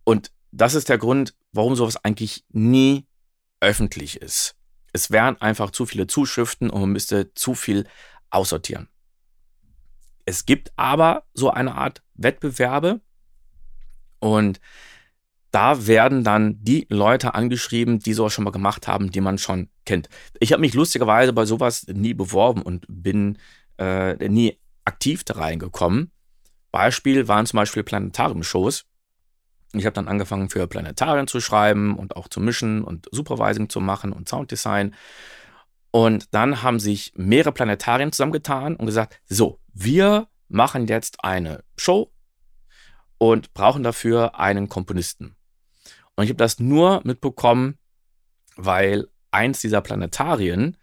Und 0.03 0.31
das 0.51 0.73
ist 0.73 0.89
der 0.89 0.97
Grund, 0.97 1.35
warum 1.51 1.75
sowas 1.75 2.03
eigentlich 2.03 2.43
nie 2.49 3.05
öffentlich 3.61 4.21
ist. 4.21 4.55
Es 4.93 5.11
wären 5.11 5.39
einfach 5.41 5.71
zu 5.71 5.85
viele 5.85 6.07
Zuschriften 6.07 6.69
und 6.69 6.81
man 6.81 6.91
müsste 6.91 7.33
zu 7.33 7.53
viel 7.53 7.87
aussortieren. 8.29 8.87
Es 10.25 10.45
gibt 10.45 10.71
aber 10.75 11.23
so 11.33 11.49
eine 11.49 11.75
Art 11.75 12.03
Wettbewerbe 12.13 13.01
und 14.19 14.59
da 15.51 15.87
werden 15.87 16.23
dann 16.23 16.63
die 16.63 16.85
Leute 16.89 17.33
angeschrieben, 17.33 17.99
die 17.99 18.13
sowas 18.13 18.33
schon 18.33 18.43
mal 18.43 18.51
gemacht 18.51 18.87
haben, 18.87 19.09
die 19.11 19.21
man 19.21 19.39
schon 19.39 19.69
kennt. 19.85 20.09
Ich 20.39 20.51
habe 20.51 20.61
mich 20.61 20.75
lustigerweise 20.75 21.33
bei 21.33 21.45
sowas 21.45 21.87
nie 21.87 22.13
beworben 22.13 22.61
und 22.61 22.85
bin 22.87 23.39
äh, 23.79 24.27
nie 24.29 24.59
aktiv 24.85 25.23
da 25.23 25.35
reingekommen. 25.35 26.11
Beispiel 26.71 27.27
waren 27.27 27.47
zum 27.47 27.57
Beispiel 27.57 27.83
Planetarium-Shows. 27.83 28.85
Ich 29.73 29.85
habe 29.85 29.93
dann 29.93 30.07
angefangen 30.07 30.49
für 30.49 30.67
Planetarien 30.67 31.27
zu 31.27 31.39
schreiben 31.41 31.95
und 31.95 32.15
auch 32.15 32.27
zu 32.27 32.39
mischen 32.39 32.83
und 32.83 33.07
Supervising 33.11 33.69
zu 33.69 33.79
machen 33.79 34.11
und 34.11 34.27
Sounddesign. 34.27 34.95
Und 35.91 36.33
dann 36.33 36.61
haben 36.63 36.79
sich 36.79 37.13
mehrere 37.15 37.51
Planetarien 37.51 38.11
zusammengetan 38.11 38.75
und 38.75 38.85
gesagt, 38.85 39.21
so, 39.27 39.59
wir 39.73 40.27
machen 40.47 40.87
jetzt 40.87 41.23
eine 41.23 41.63
Show 41.77 42.11
und 43.17 43.53
brauchen 43.53 43.83
dafür 43.83 44.39
einen 44.39 44.69
Komponisten. 44.69 45.35
Und 46.15 46.23
ich 46.23 46.29
habe 46.29 46.37
das 46.37 46.59
nur 46.59 47.01
mitbekommen, 47.03 47.77
weil 48.55 49.07
eins 49.31 49.61
dieser 49.61 49.81
Planetarien 49.81 50.77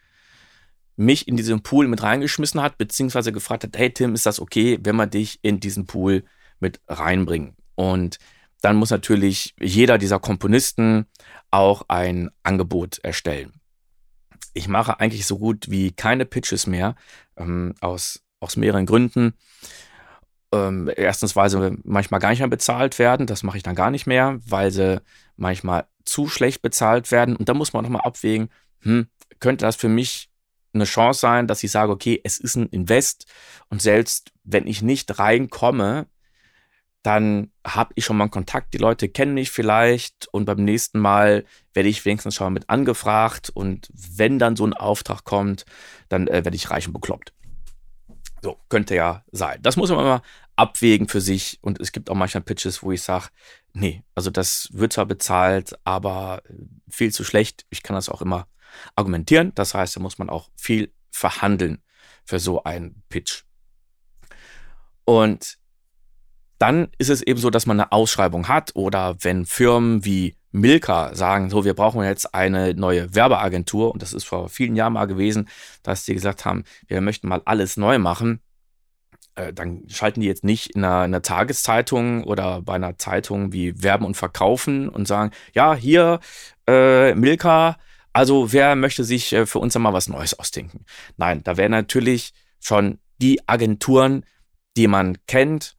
mich 0.97 1.29
in 1.29 1.37
diesen 1.37 1.63
Pool 1.63 1.89
mit 1.89 2.03
reingeschmissen 2.03 2.63
hat, 2.63 2.79
beziehungsweise 2.79 3.33
gefragt 3.33 3.65
hat, 3.65 3.77
hey 3.77 3.93
Tim, 3.93 4.15
ist 4.15 4.27
das 4.27 4.41
okay, 4.41 4.79
wenn 4.83 4.97
wir 4.97 5.07
dich 5.07 5.39
in 5.43 5.61
diesen 5.61 5.87
Pool 5.87 6.25
mit 6.59 6.81
reinbringen? 6.89 7.57
Und 7.75 8.19
dann 8.61 8.77
muss 8.77 8.91
natürlich 8.91 9.55
jeder 9.61 9.99
dieser 9.99 10.19
Komponisten 10.19 11.07
auch 11.51 11.85
ein 11.89 12.31
Angebot 12.43 12.99
erstellen. 13.03 13.53
Ich 14.55 14.69
mache 14.69 15.01
eigentlich 15.01 15.27
so 15.27 15.39
gut 15.39 15.71
wie 15.71 15.93
keine 15.93 16.25
Pitches 16.25 16.67
mehr, 16.67 16.95
ähm, 17.37 17.75
aus, 17.81 18.23
aus 18.41 18.57
mehreren 18.57 18.87
Gründen. 18.87 19.35
Ähm, 20.53 20.91
erstens, 20.97 21.37
weil 21.37 21.51
sie 21.51 21.79
manchmal 21.85 22.21
gar 22.21 22.31
nicht 22.31 22.39
mehr 22.39 22.49
bezahlt 22.49 22.99
werden, 22.99 23.27
das 23.27 23.43
mache 23.43 23.59
ich 23.59 23.63
dann 23.63 23.75
gar 23.75 23.91
nicht 23.91 24.07
mehr, 24.07 24.39
weil 24.47 24.71
sie 24.71 25.03
manchmal 25.37 25.87
zu 26.05 26.29
schlecht 26.29 26.63
bezahlt 26.63 27.11
werden. 27.11 27.37
Und 27.37 27.49
da 27.49 27.55
muss 27.55 27.73
man 27.73 27.85
nochmal 27.85 28.03
abwägen, 28.03 28.49
hm, 28.81 29.09
könnte 29.41 29.67
das 29.67 29.77
für 29.77 29.89
mich 29.89 30.31
eine 30.73 30.85
Chance 30.85 31.21
sein, 31.21 31.47
dass 31.47 31.63
ich 31.63 31.71
sage, 31.71 31.93
okay, 31.93 32.21
es 32.25 32.39
ist 32.39 32.57
ein 32.57 32.69
Invest 32.69 33.27
und 33.69 33.83
selbst 33.83 34.33
wenn 34.45 34.67
ich 34.67 34.83
nicht 34.83 35.19
reinkomme, 35.19 36.07
dann 37.07 37.53
habe 37.65 37.93
ich 37.95 38.05
schon 38.05 38.17
mal 38.17 38.25
einen 38.25 38.33
Kontakt, 38.33 38.75
die 38.75 38.79
Leute 38.79 39.09
kennen 39.09 39.35
mich 39.35 39.53
vielleicht 39.53 40.27
und 40.33 40.45
beim 40.45 40.65
nächsten 40.65 40.99
Mal 40.99 41.45
werde 41.73 41.89
ich 41.89 42.05
wenigstens 42.05 42.35
schon 42.35 42.47
mal 42.47 42.51
mit 42.51 42.69
angefragt 42.69 43.49
und 43.51 43.89
wenn 43.95 44.41
dann 44.41 44.57
so 44.57 44.67
ein 44.67 44.73
Auftrag 44.73 45.23
kommt, 45.23 45.65
dann 46.09 46.27
äh, 46.27 46.45
werde 46.45 46.57
ich 46.57 46.69
reich 46.69 46.89
und 46.89 46.95
bekloppt. 46.95 47.33
So, 48.43 48.59
könnte 48.69 48.97
ja 48.97 49.25
sein. 49.31 49.61
Das 49.63 49.77
muss 49.77 49.91
man 49.91 50.01
immer 50.01 50.23
abwägen 50.57 51.07
für 51.07 51.21
sich 51.21 51.59
und 51.63 51.81
es 51.81 51.93
gibt 51.93 52.11
auch 52.11 52.17
manchmal 52.17 52.43
Pitches, 52.43 52.83
wo 52.83 52.91
ich 52.91 53.03
sage, 53.03 53.29
nee, 53.73 54.03
also 54.17 54.31
das 54.31 54.69
wird 54.73 54.93
zwar 54.93 55.07
bezahlt, 55.07 55.79
aber 55.85 56.43
viel 56.89 57.13
zu 57.13 57.23
schlecht. 57.23 57.67
Ich 57.71 57.85
kann 57.85 57.95
das 57.95 58.09
auch 58.09 58.21
immer 58.21 58.49
argumentieren. 58.97 59.53
Das 59.55 59.75
heißt, 59.75 59.95
da 59.95 60.01
muss 60.01 60.19
man 60.19 60.29
auch 60.29 60.51
viel 60.57 60.93
verhandeln 61.13 61.83
für 62.25 62.41
so 62.41 62.65
einen 62.65 63.05
Pitch. 63.09 63.45
Und 65.05 65.59
dann 66.59 66.89
ist 66.99 67.11
es 67.11 67.23
eben 67.23 67.41
so, 67.41 67.51
dass 67.51 67.67
man 67.67 67.81
eine 67.81 67.93
Ausschreibung 67.93 68.49
hat 68.49 68.73
oder 68.75 69.17
wenn 69.21 69.45
Firmen 69.47 70.05
wie 70.05 70.37
Milka 70.53 71.15
sagen, 71.15 71.51
so, 71.51 71.65
wir 71.65 71.75
brauchen 71.75 72.03
jetzt 72.03 72.35
eine 72.35 72.75
neue 72.75 73.15
Werbeagentur 73.15 73.93
und 73.93 74.03
das 74.03 74.15
ist 74.15 74.25
vor 74.25 74.49
vielen 74.49 74.75
Jahren 74.75 74.95
mal 74.95 75.07
gewesen, 75.07 75.49
dass 75.83 76.05
die 76.05 76.15
gesagt 76.15 76.45
haben, 76.45 76.65
wir 76.87 77.01
möchten 77.01 77.29
mal 77.29 77.43
alles 77.45 77.77
neu 77.77 77.99
machen, 77.99 78.41
äh, 79.35 79.53
dann 79.53 79.83
schalten 79.89 80.21
die 80.21 80.27
jetzt 80.27 80.45
nicht 80.45 80.75
in 80.75 80.85
einer, 80.85 81.05
in 81.05 81.15
einer, 81.15 81.23
Tageszeitung 81.23 82.25
oder 82.25 82.63
bei 82.63 82.75
einer 82.75 82.97
Zeitung 82.99 83.53
wie 83.53 83.83
Werben 83.83 84.07
und 84.07 84.17
Verkaufen 84.17 84.89
und 84.89 85.07
sagen, 85.07 85.31
ja, 85.55 85.75
hier, 85.75 86.21
äh, 86.67 87.15
Milka, 87.15 87.77
also 88.13 88.53
wer 88.53 88.77
möchte 88.77 89.05
sich 89.05 89.33
äh, 89.35 89.45
für 89.45 89.59
uns 89.59 89.77
einmal 89.77 89.93
was 89.93 90.09
Neues 90.09 90.39
ausdenken? 90.39 90.87
Nein, 91.19 91.43
da 91.45 91.59
werden 91.59 91.73
natürlich 91.73 92.33
schon 92.61 92.99
die 93.19 93.47
Agenturen, 93.47 94.25
die 94.77 94.89
man 94.89 95.19
kennt, 95.27 95.76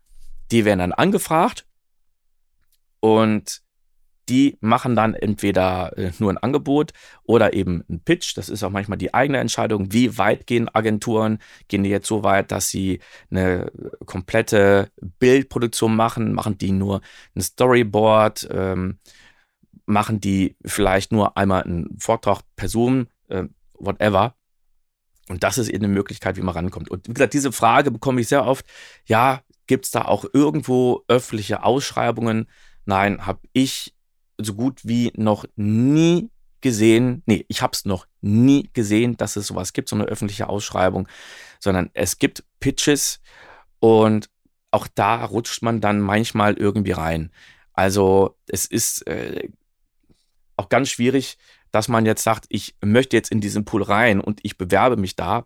die 0.52 0.66
werden 0.66 0.80
dann 0.80 0.94
angefragt 0.94 1.66
und 3.00 3.62
die 4.30 4.58
machen 4.60 4.96
dann 4.96 5.14
entweder 5.14 5.98
äh, 5.98 6.12
nur 6.20 6.32
ein 6.32 6.38
Angebot 6.38 6.92
oder 7.24 7.54
eben 7.54 7.84
ein 7.90 8.02
Pitch. 8.02 8.36
Das 8.36 8.50
ist 8.50 8.64
auch 8.64 8.70
manchmal 8.70 8.98
die 8.98 9.14
eigene 9.14 9.40
Entscheidung. 9.40 9.94
Wie 9.94 10.18
weit 10.18 10.48
gehen 10.48 10.68
Agenturen? 10.74 11.40
Gehen 11.68 11.84
die 11.84 11.90
jetzt 11.90 12.08
so 12.08 12.24
weit, 12.24 12.52
dass 12.52 12.70
sie 12.70 13.00
eine 13.32 13.72
komplette 14.06 14.92
Bildproduktion 15.20 15.96
machen? 15.96 16.34
Machen 16.34 16.58
die 16.58 16.72
nur 16.72 17.02
ein 17.36 17.42
Storyboard? 17.42 18.50
Ähm, 18.52 19.00
machen 19.86 20.20
die 20.20 20.58
vielleicht 20.66 21.14
nur 21.14 21.38
einmal 21.38 21.64
einen 21.64 21.98
Vortrag 21.98 22.42
per 22.58 22.68
Zoom? 22.68 23.08
Äh, 23.30 23.46
whatever. 23.76 24.36
Und 25.30 25.44
das 25.44 25.58
ist 25.58 25.70
eben 25.70 25.86
eine 25.86 25.94
Möglichkeit, 25.94 26.38
wie 26.38 26.42
man 26.42 26.56
rankommt. 26.56 26.90
Und 26.90 27.08
wie 27.08 27.14
gesagt, 27.14 27.34
diese 27.34 27.52
Frage 27.52 27.92
bekomme 27.92 28.22
ich 28.22 28.28
sehr 28.28 28.46
oft. 28.46 28.66
Ja, 29.06 29.42
gibt 29.68 29.86
es 29.86 29.92
da 29.92 30.04
auch 30.04 30.26
irgendwo 30.34 31.04
öffentliche 31.08 31.64
Ausschreibungen? 31.64 32.48
Nein, 32.86 33.26
habe 33.26 33.42
ich 33.54 33.94
so 34.38 34.54
gut 34.54 34.82
wie 34.84 35.12
noch 35.16 35.46
nie 35.56 36.30
gesehen, 36.62 37.24
nee, 37.26 37.46
ich 37.48 37.62
habe 37.62 37.74
es 37.74 37.86
noch 37.86 38.08
nie 38.22 38.70
gesehen, 38.74 39.18
dass 39.18 39.36
es 39.36 39.48
sowas 39.48 39.74
gibt, 39.74 39.90
so 39.90 39.96
eine 39.96 40.06
öffentliche 40.06 40.50
Ausschreibung, 40.50 41.08
sondern 41.60 41.90
es 41.94 42.18
gibt 42.18 42.44
Pitches 42.60 43.20
und 43.80 44.30
auch 44.72 44.88
da 44.88 45.24
rutscht 45.26 45.62
man 45.62 45.82
dann 45.82 46.02
manchmal 46.02 46.56
irgendwie 46.56 46.92
rein. 46.92 47.32
Also 47.74 48.38
es 48.48 48.66
ist 48.66 49.06
äh, 49.08 49.50
auch 50.56 50.70
ganz 50.70 50.90
schwierig, 50.90 51.38
dass 51.72 51.88
man 51.88 52.06
jetzt 52.06 52.24
sagt, 52.24 52.46
ich 52.50 52.76
möchte 52.84 53.16
jetzt 53.16 53.32
in 53.32 53.42
diesen 53.42 53.66
Pool 53.66 53.84
rein 53.84 54.20
und 54.20 54.40
ich 54.44 54.58
bewerbe 54.58 54.98
mich 54.98 55.16
da. 55.16 55.46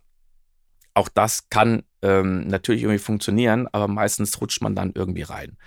Auch 0.93 1.09
das 1.09 1.49
kann 1.49 1.83
ähm, 2.01 2.47
natürlich 2.47 2.83
irgendwie 2.83 2.99
funktionieren, 2.99 3.67
aber 3.71 3.87
meistens 3.87 4.39
rutscht 4.41 4.61
man 4.61 4.75
dann 4.75 4.91
irgendwie 4.93 5.23
rein. 5.23 5.57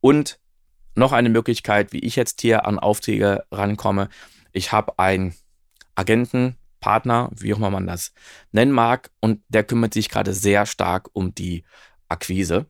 Und 0.00 0.38
noch 0.94 1.12
eine 1.12 1.28
Möglichkeit, 1.28 1.92
wie 1.92 2.00
ich 2.00 2.16
jetzt 2.16 2.40
hier 2.40 2.66
an 2.66 2.78
Aufträge 2.78 3.44
rankomme. 3.50 4.08
Ich 4.52 4.70
habe 4.72 4.98
einen 4.98 5.34
Agenten, 5.94 6.56
Partner, 6.80 7.30
wie 7.34 7.54
auch 7.54 7.56
immer 7.56 7.70
man 7.70 7.86
das 7.86 8.12
nennen 8.52 8.72
mag, 8.72 9.10
und 9.20 9.42
der 9.48 9.64
kümmert 9.64 9.94
sich 9.94 10.10
gerade 10.10 10.34
sehr 10.34 10.66
stark 10.66 11.08
um 11.14 11.34
die 11.34 11.64
Akquise. 12.08 12.66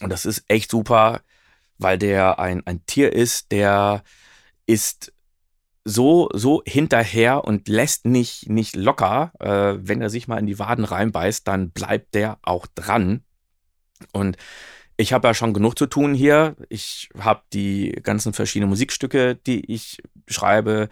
Und 0.00 0.10
das 0.10 0.24
ist 0.24 0.44
echt 0.48 0.70
super, 0.70 1.20
weil 1.76 1.98
der 1.98 2.38
ein, 2.38 2.66
ein 2.66 2.86
Tier 2.86 3.12
ist, 3.12 3.52
der 3.52 4.02
ist 4.66 5.12
so, 5.88 6.28
so 6.34 6.62
hinterher 6.66 7.44
und 7.44 7.66
lässt 7.66 8.04
nicht, 8.04 8.50
nicht 8.50 8.76
locker. 8.76 9.32
Äh, 9.40 9.78
wenn 9.80 10.02
er 10.02 10.10
sich 10.10 10.28
mal 10.28 10.38
in 10.38 10.46
die 10.46 10.58
Waden 10.58 10.84
reinbeißt, 10.84 11.48
dann 11.48 11.70
bleibt 11.70 12.14
der 12.14 12.38
auch 12.42 12.66
dran. 12.74 13.24
Und 14.12 14.36
ich 14.98 15.14
habe 15.14 15.28
ja 15.28 15.34
schon 15.34 15.54
genug 15.54 15.78
zu 15.78 15.86
tun 15.86 16.12
hier. 16.12 16.56
Ich 16.68 17.08
habe 17.18 17.42
die 17.54 17.92
ganzen 18.02 18.34
verschiedenen 18.34 18.68
Musikstücke, 18.68 19.34
die 19.34 19.72
ich 19.72 20.02
schreibe. 20.26 20.90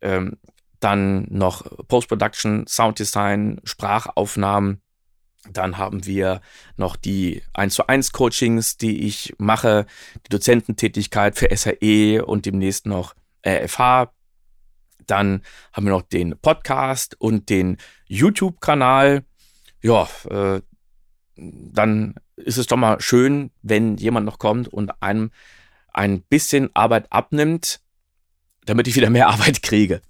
Ähm, 0.00 0.38
dann 0.80 1.26
noch 1.30 1.64
Post-Production, 1.86 2.66
Sounddesign, 2.66 3.60
Sprachaufnahmen. 3.62 4.80
Dann 5.48 5.78
haben 5.78 6.06
wir 6.06 6.40
noch 6.76 6.96
die 6.96 7.42
1 7.52 7.74
zu 7.74 7.86
1 7.86 8.12
Coachings, 8.12 8.78
die 8.78 9.06
ich 9.06 9.34
mache, 9.38 9.86
die 10.26 10.30
Dozententätigkeit 10.30 11.38
für 11.38 11.54
SAE 11.54 12.24
und 12.24 12.46
demnächst 12.46 12.86
noch 12.86 13.14
RFH. 13.46 14.13
Dann 15.06 15.42
haben 15.72 15.86
wir 15.86 15.92
noch 15.92 16.02
den 16.02 16.36
Podcast 16.40 17.20
und 17.20 17.48
den 17.48 17.78
YouTube-Kanal. 18.06 19.24
Ja, 19.82 20.08
äh, 20.30 20.60
dann 21.36 22.14
ist 22.36 22.58
es 22.58 22.66
doch 22.66 22.76
mal 22.76 23.00
schön, 23.00 23.50
wenn 23.62 23.96
jemand 23.96 24.26
noch 24.26 24.38
kommt 24.38 24.68
und 24.68 25.02
einem 25.02 25.30
ein 25.92 26.22
bisschen 26.22 26.70
Arbeit 26.74 27.12
abnimmt, 27.12 27.80
damit 28.64 28.88
ich 28.88 28.96
wieder 28.96 29.10
mehr 29.10 29.28
Arbeit 29.28 29.62
kriege. 29.62 30.00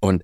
Und 0.00 0.22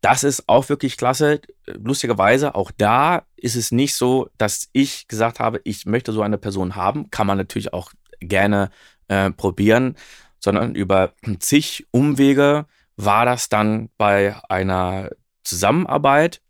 das 0.00 0.22
ist 0.22 0.48
auch 0.48 0.68
wirklich 0.68 0.98
klasse. 0.98 1.40
Lustigerweise, 1.66 2.54
auch 2.54 2.70
da 2.70 3.22
ist 3.36 3.56
es 3.56 3.72
nicht 3.72 3.94
so, 3.94 4.28
dass 4.36 4.68
ich 4.72 5.08
gesagt 5.08 5.40
habe, 5.40 5.62
ich 5.64 5.86
möchte 5.86 6.12
so 6.12 6.20
eine 6.20 6.36
Person 6.36 6.76
haben. 6.76 7.10
Kann 7.10 7.26
man 7.26 7.38
natürlich 7.38 7.72
auch 7.72 7.90
gerne 8.20 8.70
äh, 9.08 9.30
probieren, 9.30 9.96
sondern 10.40 10.74
über 10.74 11.14
zig 11.38 11.86
Umwege 11.90 12.66
war 12.96 13.24
das 13.24 13.48
dann 13.48 13.90
bei 13.96 14.36
einer 14.48 15.10
Zusammenarbeit 15.42 16.40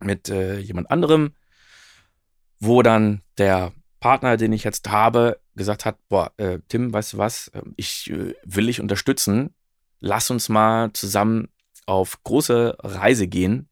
mit 0.00 0.28
äh, 0.28 0.58
jemand 0.58 0.90
anderem, 0.90 1.34
wo 2.58 2.82
dann 2.82 3.22
der 3.38 3.72
Partner, 4.00 4.36
den 4.36 4.52
ich 4.52 4.64
jetzt 4.64 4.88
habe, 4.88 5.40
gesagt 5.54 5.84
hat, 5.84 5.96
boah, 6.08 6.32
äh, 6.38 6.58
Tim, 6.68 6.92
weißt 6.92 7.14
du 7.14 7.18
was, 7.18 7.50
ähm, 7.54 7.74
ich 7.76 8.10
äh, 8.10 8.34
will 8.44 8.66
dich 8.66 8.80
unterstützen, 8.80 9.54
lass 10.00 10.30
uns 10.30 10.48
mal 10.48 10.92
zusammen 10.92 11.48
auf 11.86 12.22
große 12.22 12.76
Reise 12.80 13.26
gehen. 13.26 13.68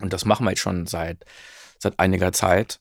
Und 0.00 0.12
das 0.12 0.24
machen 0.24 0.44
wir 0.44 0.50
jetzt 0.50 0.60
schon 0.60 0.86
seit, 0.86 1.24
seit 1.78 1.98
einiger 1.98 2.32
Zeit. 2.32 2.80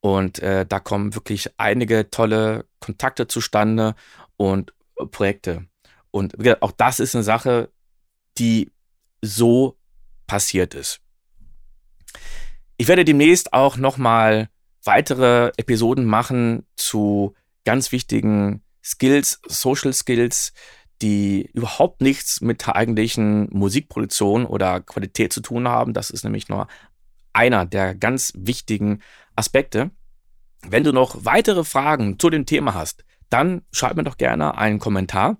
Und 0.00 0.38
äh, 0.40 0.64
da 0.66 0.80
kommen 0.80 1.14
wirklich 1.14 1.50
einige 1.58 2.10
tolle 2.10 2.66
Kontakte 2.80 3.26
zustande. 3.26 3.94
und 4.36 4.72
Projekte. 5.10 5.66
Und 6.10 6.34
auch 6.62 6.72
das 6.72 7.00
ist 7.00 7.14
eine 7.14 7.24
Sache, 7.24 7.70
die 8.38 8.70
so 9.22 9.76
passiert 10.26 10.74
ist. 10.74 11.00
Ich 12.76 12.88
werde 12.88 13.04
demnächst 13.04 13.52
auch 13.52 13.76
nochmal 13.76 14.48
weitere 14.84 15.52
Episoden 15.56 16.04
machen 16.04 16.66
zu 16.76 17.34
ganz 17.64 17.92
wichtigen 17.92 18.62
Skills, 18.82 19.40
Social 19.46 19.92
Skills, 19.92 20.52
die 21.02 21.50
überhaupt 21.52 22.00
nichts 22.00 22.40
mit 22.40 22.66
der 22.66 22.76
eigentlichen 22.76 23.48
Musikproduktion 23.50 24.46
oder 24.46 24.80
Qualität 24.80 25.32
zu 25.32 25.40
tun 25.40 25.68
haben. 25.68 25.92
Das 25.92 26.10
ist 26.10 26.24
nämlich 26.24 26.48
nur 26.48 26.68
einer 27.32 27.66
der 27.66 27.94
ganz 27.94 28.32
wichtigen 28.36 29.00
Aspekte. 29.36 29.90
Wenn 30.66 30.84
du 30.84 30.92
noch 30.92 31.24
weitere 31.24 31.64
Fragen 31.64 32.18
zu 32.18 32.28
dem 32.28 32.44
Thema 32.44 32.74
hast, 32.74 33.04
dann 33.30 33.62
schreib 33.72 33.96
mir 33.96 34.04
doch 34.04 34.18
gerne 34.18 34.58
einen 34.58 34.78
Kommentar. 34.78 35.38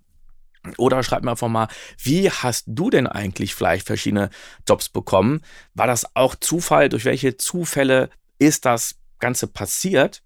Oder 0.76 1.02
schreib 1.02 1.24
mir 1.24 1.30
einfach 1.30 1.48
mal, 1.48 1.68
wie 1.98 2.30
hast 2.30 2.64
du 2.66 2.90
denn 2.90 3.06
eigentlich 3.06 3.54
vielleicht 3.54 3.86
verschiedene 3.86 4.30
Jobs 4.68 4.88
bekommen? 4.88 5.40
War 5.74 5.86
das 5.86 6.14
auch 6.14 6.34
Zufall? 6.34 6.88
Durch 6.88 7.04
welche 7.04 7.36
Zufälle 7.36 8.10
ist 8.38 8.66
das 8.66 8.96
Ganze 9.18 9.46
passiert? 9.46 10.22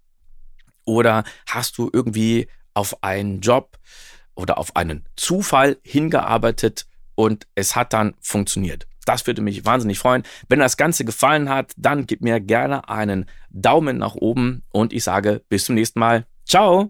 Oder 0.83 1.23
hast 1.47 1.77
du 1.77 1.89
irgendwie 1.91 2.47
auf 2.73 3.03
einen 3.03 3.39
Job 3.39 3.77
oder 4.35 4.57
auf 4.57 4.75
einen 4.75 5.05
Zufall 5.15 5.77
hingearbeitet 5.83 6.85
und 7.15 7.47
es 7.55 7.75
hat 7.75 7.93
dann 7.93 8.13
funktioniert? 8.19 8.87
Das 9.05 9.27
würde 9.27 9.41
mich 9.41 9.65
wahnsinnig 9.65 9.99
freuen. 9.99 10.23
Wenn 10.49 10.59
das 10.59 10.77
Ganze 10.77 11.05
gefallen 11.05 11.47
hat, 11.49 11.71
dann 11.77 12.07
gib 12.07 12.21
mir 12.21 12.39
gerne 12.39 12.89
einen 12.89 13.27
Daumen 13.49 13.97
nach 13.97 14.15
oben 14.15 14.63
und 14.69 14.93
ich 14.93 15.03
sage 15.03 15.43
bis 15.47 15.65
zum 15.65 15.75
nächsten 15.75 15.99
Mal. 15.99 16.25
Ciao! 16.45 16.89